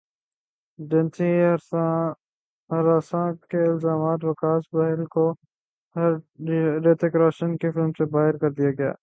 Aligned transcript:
جنسی 0.79 1.31
ہراساں 2.69 3.27
کے 3.49 3.61
الزامات 3.65 4.23
وکاس 4.23 4.63
بہل 4.73 5.05
کو 5.07 5.25
ہریتھک 5.95 7.15
روشن 7.15 7.55
کی 7.57 7.71
فلم 7.71 7.91
سے 7.91 8.05
باہر 8.11 8.37
کردیا 8.37 8.71
گیا 8.77 8.93